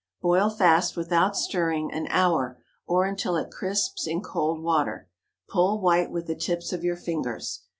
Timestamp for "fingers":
6.97-7.65